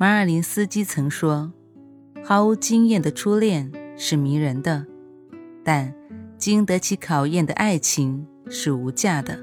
[0.00, 1.52] 马尔林斯基曾说
[2.24, 4.86] ：“毫无经验的初恋是迷人的，
[5.64, 5.92] 但
[6.36, 9.36] 经得起考验的爱情是无价的。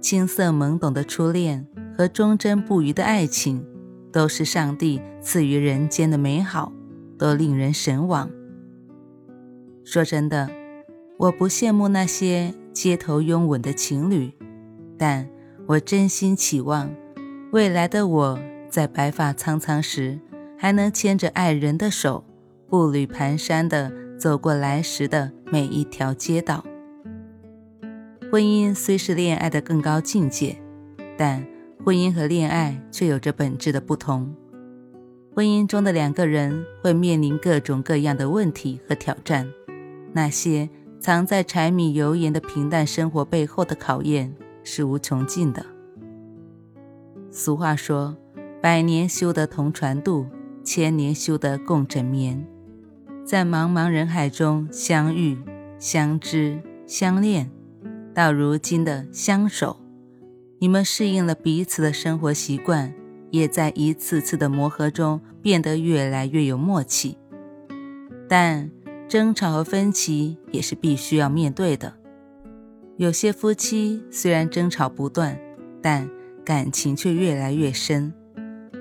[0.00, 1.66] 青涩懵懂的初恋
[1.98, 3.66] 和忠贞不渝的爱情，
[4.12, 6.72] 都是上帝赐予人间的美好，
[7.18, 8.30] 都令人神往。
[9.84, 10.48] 说真的，
[11.18, 14.32] 我不羡慕那些街头拥吻的情侣，
[14.96, 15.28] 但
[15.66, 16.94] 我真心期望
[17.50, 18.38] 未来的我。”
[18.74, 20.18] 在白发苍苍时，
[20.58, 22.24] 还能牵着爱人的手，
[22.68, 26.64] 步履蹒跚地走过来时的每一条街道。
[28.32, 30.60] 婚姻虽是恋爱的更高境界，
[31.16, 31.46] 但
[31.84, 34.34] 婚姻和恋爱却有着本质的不同。
[35.36, 39.48] 婚姻中的两个人会面临各种各样的问题和挑战，
[40.12, 40.68] 那些
[40.98, 44.34] 藏在柴米油盐的平淡生活背后的考验
[44.64, 45.64] 是无穷尽的。
[47.30, 48.16] 俗话说。
[48.64, 50.24] 百年修得同船渡，
[50.64, 52.48] 千年修得共枕眠。
[53.22, 55.36] 在茫茫人海中相遇、
[55.78, 57.50] 相知、相恋，
[58.14, 59.76] 到如今的相守，
[60.60, 62.94] 你们适应了彼此的生活习惯，
[63.30, 67.18] 也在一次次的磨合中变得越来越有默契。
[68.26, 68.70] 但
[69.06, 71.92] 争吵和分歧也是必须要面对的。
[72.96, 75.38] 有些夫妻虽然争吵不断，
[75.82, 76.08] 但
[76.42, 78.10] 感情却越来越深。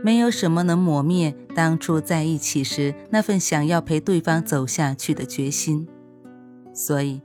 [0.03, 5.87] 没有什么能抹灭当初在一起时那份想要陪对方走下去的决心，
[6.73, 7.21] 所以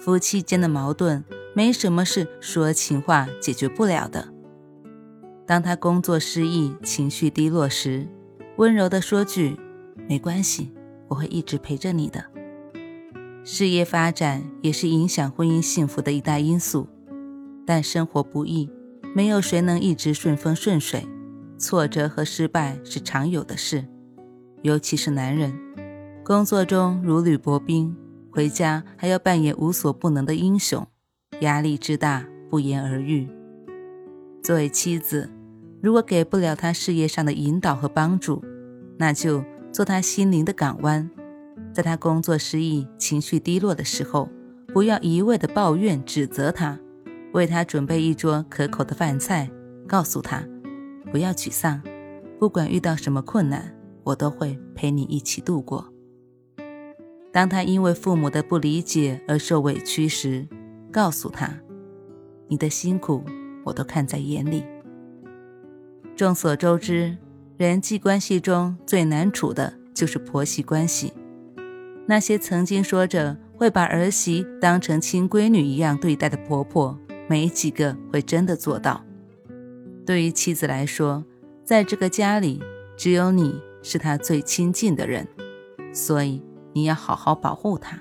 [0.00, 1.24] 夫妻间的矛盾
[1.54, 4.32] 没什么是说情话解决不了的。
[5.44, 8.06] 当他工作失意、情绪低落时，
[8.58, 9.56] 温柔地说句
[10.08, 10.70] “没关系，
[11.08, 12.24] 我会一直陪着你的”。
[13.42, 16.86] 事业发展也是影响婚姻幸福的一大因素，
[17.66, 18.70] 但生活不易，
[19.16, 21.04] 没有谁能一直顺风顺水。
[21.60, 23.84] 挫折和失败是常有的事，
[24.62, 25.52] 尤其是男人，
[26.24, 27.94] 工作中如履薄冰，
[28.30, 30.86] 回家还要扮演无所不能的英雄，
[31.42, 33.28] 压力之大不言而喻。
[34.42, 35.28] 作为妻子，
[35.82, 38.42] 如果给不了他事业上的引导和帮助，
[38.96, 41.08] 那就做他心灵的港湾。
[41.74, 44.30] 在他工作失意、情绪低落的时候，
[44.72, 46.78] 不要一味的抱怨指责他，
[47.34, 49.50] 为他准备一桌可口的饭菜，
[49.86, 50.42] 告诉他。
[51.10, 51.82] 不要沮丧，
[52.38, 55.92] 不管遇到什么困难，我都会陪你一起度过。
[57.32, 60.46] 当他因为父母的不理解而受委屈时，
[60.92, 61.52] 告诉他，
[62.48, 63.24] 你的辛苦
[63.64, 64.64] 我都看在眼里。
[66.16, 67.16] 众所周知，
[67.56, 71.12] 人际关系中最难处的就是婆媳关系。
[72.06, 76.98] 那些曾经说着会把儿媳当成亲闺女一样对待的婆婆，
[77.28, 79.04] 没几个会真的做到。
[80.10, 81.24] 对于妻子来说，
[81.62, 82.60] 在这个家里，
[82.96, 85.24] 只有你是她最亲近的人，
[85.92, 87.96] 所以你要好好保护她。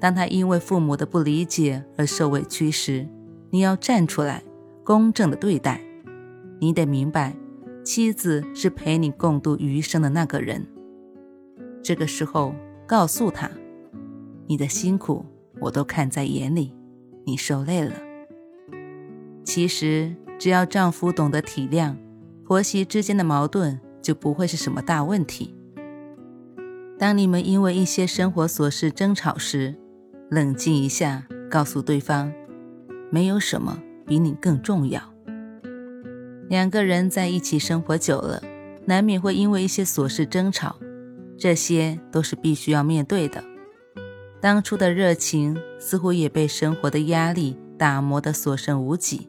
[0.00, 3.06] 当她因为父母的不理解而受委屈时，
[3.50, 4.42] 你要站出来，
[4.82, 5.80] 公正的对待。
[6.58, 7.36] 你得明白，
[7.84, 10.66] 妻子是陪你共度余生的那个人。
[11.84, 12.52] 这个时候，
[12.88, 13.48] 告诉她，
[14.48, 15.24] 你的辛苦
[15.60, 16.74] 我都看在眼里，
[17.24, 17.94] 你受累了。
[19.44, 20.12] 其实。
[20.40, 21.94] 只要丈夫懂得体谅，
[22.46, 25.54] 婆媳之间的矛盾就不会是什么大问题。
[26.98, 29.74] 当你们因为一些生活琐事争吵时，
[30.30, 32.32] 冷静一下，告诉对方，
[33.10, 35.02] 没有什么比你更重要。
[36.48, 38.42] 两个人在一起生活久了，
[38.86, 40.76] 难免会因为一些琐事争吵，
[41.36, 43.44] 这些都是必须要面对的。
[44.40, 49.28] 当初的热情似乎也被生活的压力打磨得所剩无几。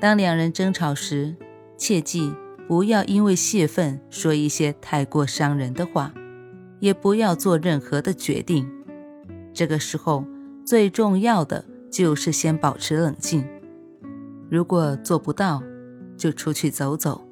[0.00, 1.34] 当两人争吵时，
[1.76, 2.32] 切记
[2.68, 6.12] 不要因为泄愤说一些太过伤人的话，
[6.80, 8.70] 也不要做任何的决定。
[9.54, 10.24] 这个时候
[10.64, 13.46] 最重要的就是先保持冷静。
[14.50, 15.62] 如果做不到，
[16.16, 17.26] 就出去走走。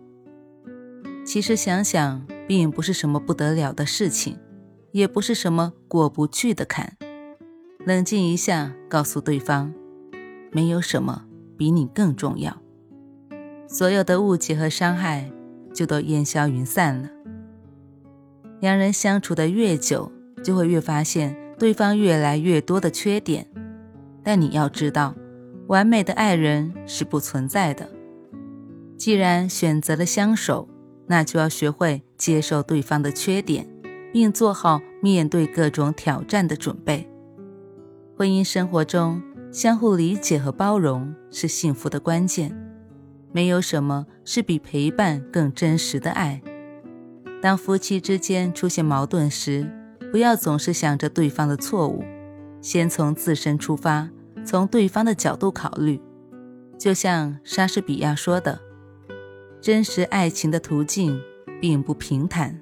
[1.24, 4.38] 其实想想，并不是什么不得了的事情，
[4.92, 6.96] 也不是什么过不去的坎。
[7.84, 9.72] 冷静一下，告诉对方，
[10.50, 11.24] 没有什么。
[11.56, 12.56] 比你更重要。
[13.66, 15.30] 所有的误解和伤害
[15.72, 17.08] 就都烟消云散了。
[18.60, 20.10] 两人相处的越久，
[20.42, 23.46] 就会越发现对方越来越多的缺点。
[24.22, 25.14] 但你要知道，
[25.66, 27.88] 完美的爱人是不存在的。
[28.96, 30.68] 既然选择了相守，
[31.06, 33.68] 那就要学会接受对方的缺点，
[34.12, 37.06] 并做好面对各种挑战的准备。
[38.16, 39.20] 婚姻生活中，
[39.54, 42.52] 相互理解和包容是幸福的关键。
[43.30, 46.42] 没有什么是比陪伴更真实的爱。
[47.40, 49.70] 当夫妻之间出现矛盾时，
[50.10, 52.02] 不要总是想着对方的错误，
[52.60, 54.10] 先从自身出发，
[54.44, 56.00] 从对方的角度考虑。
[56.76, 58.60] 就像莎士比亚说的
[59.62, 61.22] ：“真实爱情的途径
[61.60, 62.60] 并不平坦。”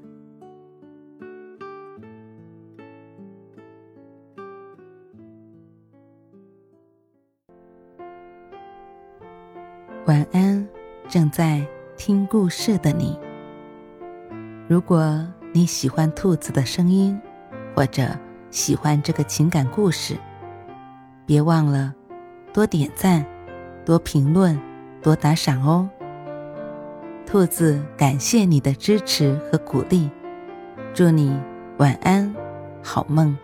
[10.13, 10.69] 晚安，
[11.09, 11.67] 正在
[11.97, 13.19] 听故事的你。
[14.69, 17.19] 如果你喜欢兔子的声音，
[17.75, 18.07] 或者
[18.51, 20.15] 喜欢这个情感故事，
[21.25, 21.95] 别忘了
[22.53, 23.25] 多点赞、
[23.87, 24.61] 多评论、
[25.01, 25.89] 多打赏哦。
[27.25, 30.11] 兔子感谢你的支持和鼓励，
[30.93, 31.35] 祝你
[31.79, 32.31] 晚安，
[32.83, 33.35] 好梦。